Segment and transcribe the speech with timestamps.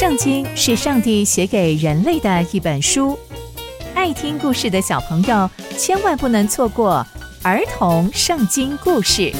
[0.00, 3.18] 圣经是上帝写给人类的一本书，
[3.94, 7.06] 爱听故事的小朋友千万不能错过
[7.42, 9.30] 儿童圣经故事。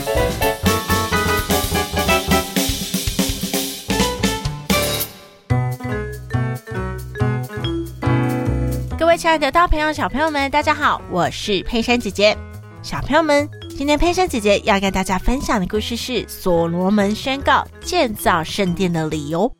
[8.98, 12.36] 各位亲爱的大朋友、小朋友们，大家好，我是佩珊姐姐。
[12.82, 19.50] 小朋友们，今天佩珊姐姐要跟大家分享的故事是所罗门宣告建造圣殿的理由。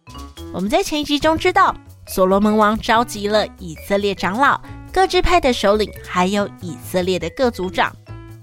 [0.52, 1.74] 我们在前一集中知道，
[2.08, 4.60] 所罗门王召集了以色列长老、
[4.92, 7.94] 各支派的首领，还有以色列的各族长，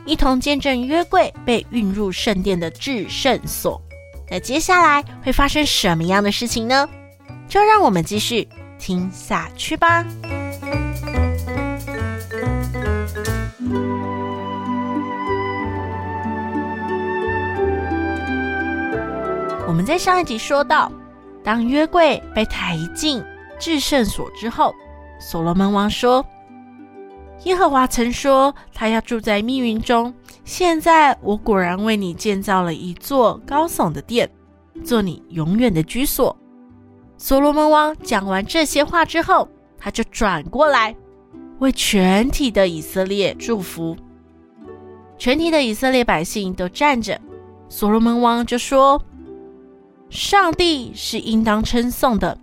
[0.05, 3.81] 一同见证约柜被运入圣殿的至圣所。
[4.31, 6.87] 那接下来会发生什么样的事情呢？
[7.49, 8.47] 就让我们继续
[8.79, 10.05] 听下去吧。
[19.67, 20.89] 我们在上一集说到。
[21.47, 23.23] 当约柜被抬进
[23.57, 24.75] 至圣所之后，
[25.17, 26.25] 所罗门王说
[27.45, 34.29] ：“耶和华曾说他要住在密云中，现在我果然为你建造了一座高耸的殿，
[34.83, 36.35] 做你永远的居所。”
[37.17, 40.93] 所罗门王讲完这些话之后，他就转过来
[41.59, 43.95] 为全体的以色列祝福。
[45.17, 47.17] 全体的以色列百姓都站着，
[47.69, 49.01] 所罗门王就说。
[50.09, 52.37] 上帝是应当称颂的，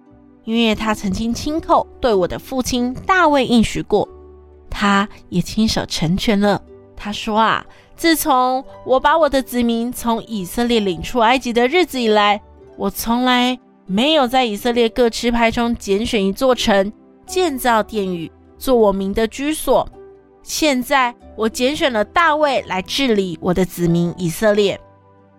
[0.44, 4.08] 因为他曾经亲口对我的父亲大卫应许过，
[4.68, 6.62] 他也亲手成全了。
[6.96, 7.64] 他说啊，
[7.96, 12.40] 自从我把我的子民从以色列领出埃及的日子以来，
[12.76, 16.92] 我从来没有在以色列各支派中拣选一座城，
[17.26, 19.88] 建造殿宇，做我名的居所。
[20.42, 24.78] 现在我拣选了大卫来治理我的子民以色列。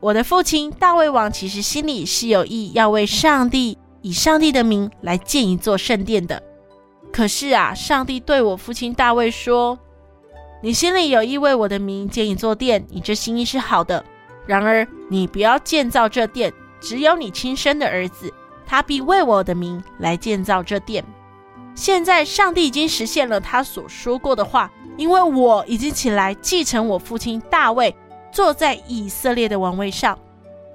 [0.06, 6.44] 我的父亲大卫王其实心里是有意要为上帝以上帝的名来建一座圣殿的。
[7.12, 9.80] 可是啊，上帝对我父亲大卫说
[10.62, 14.06] ：“你心里有意为我的名建一座殿，你这心意是好的。
[14.46, 18.32] 然而你不要建造这殿，只有你亲生的儿子，
[18.64, 21.04] 他必为我的名来建造这殿。
[21.74, 27.96] 现在上帝已经实现了他所说过的话，因为我已经起来继承我父亲大卫。”
[28.36, 30.20] 坐在以色列的王位上，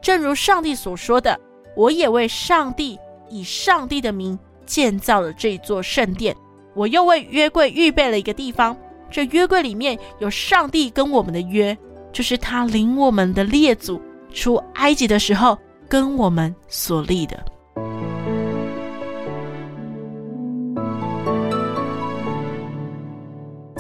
[0.00, 1.38] 正如上帝所说的，
[1.76, 2.98] 我也为上帝
[3.28, 6.34] 以上帝的名建造了这座圣殿。
[6.74, 8.74] 我又为约柜预备了一个地方，
[9.10, 11.76] 这约柜里面有上帝跟我们的约，
[12.10, 14.00] 就是他领我们的列祖
[14.32, 17.44] 出埃及的时候跟我们所立的。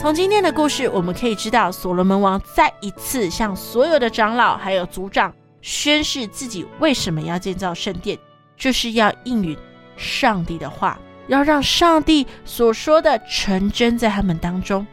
[0.00, 5.30] 从今天的故事，我们可以知道，所罗门王再一次向所有的长老还有族长
[5.60, 8.18] 宣誓自己为什么要建造圣殿，
[8.56, 9.54] 就是要应允
[9.98, 14.86] 上帝的话，要让上帝所说的成真在他们当中。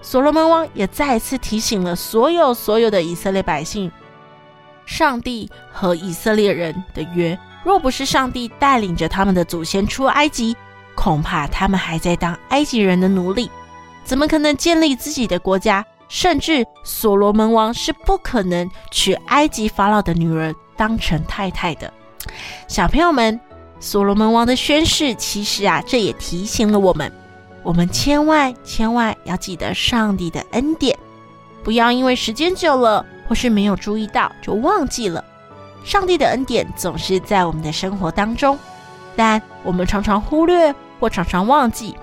[0.00, 3.90] 所罗门王也再一次提醒了所有所有的以色列百姓，
[4.86, 10.56] 上帝和以色列人的约，若不是上帝带领着他们的祖先出埃及，
[10.94, 13.50] 恐怕他们还在当埃及人的奴隶。
[14.04, 15.84] 怎么可能建立自己的国家？
[16.06, 21.92] 甚至所罗门王是不可能娶埃及法老的女儿当成太太的。
[22.68, 23.40] 小朋友们，
[23.80, 27.10] 所罗门王的宣誓，其实啊，这也提醒了我们：
[27.62, 30.96] 我们千万千万要记得上帝的恩典，
[31.64, 35.24] 不要因为时间久了或是没有注意到就忘记了。
[35.82, 38.58] 上帝的恩典总是在我们的生活当中，
[39.16, 41.96] 但我们常常忽略或常常忘记。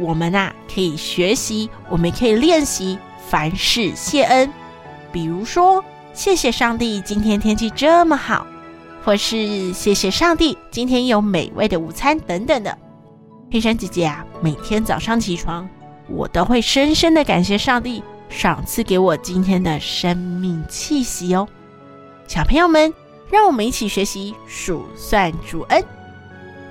[0.00, 2.98] 我们啊，可以学习，我们可以练习
[3.28, 4.52] 凡事谢恩。
[5.12, 8.46] 比如说，谢谢上帝今天天气这么好，
[9.04, 12.76] 或是谢谢上帝今天有美味的午餐等等的。
[13.50, 15.68] 佩珊姐姐啊，每天早上起床，
[16.08, 21.48] 我都会深深的感谢上帝赏赐给我今天的生命气息哦。
[22.26, 22.92] 小朋友们，
[23.30, 25.82] 让我们一起学习数算主恩。